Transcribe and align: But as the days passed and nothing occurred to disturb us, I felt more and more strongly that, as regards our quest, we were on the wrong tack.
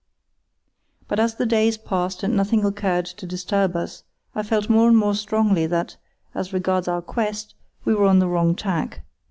But 1.07 1.19
as 1.19 1.35
the 1.35 1.45
days 1.45 1.77
passed 1.77 2.23
and 2.23 2.35
nothing 2.35 2.65
occurred 2.65 3.05
to 3.05 3.27
disturb 3.27 3.75
us, 3.75 4.01
I 4.33 4.41
felt 4.41 4.67
more 4.67 4.87
and 4.87 4.97
more 4.97 5.13
strongly 5.13 5.67
that, 5.67 5.97
as 6.33 6.51
regards 6.51 6.87
our 6.87 7.03
quest, 7.03 7.53
we 7.85 7.93
were 7.93 8.07
on 8.07 8.17
the 8.17 8.27
wrong 8.27 8.55
tack. 8.55 9.03